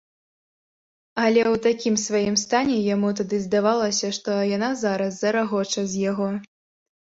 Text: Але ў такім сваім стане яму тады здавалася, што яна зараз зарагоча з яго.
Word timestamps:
Але 1.23 1.41
ў 1.45 1.55
такім 1.65 1.95
сваім 2.05 2.35
стане 2.45 2.77
яму 2.95 3.13
тады 3.21 3.37
здавалася, 3.45 4.11
што 4.21 4.31
яна 4.57 4.73
зараз 4.83 5.23
зарагоча 5.23 5.87
з 5.95 6.05
яго. 6.11 6.29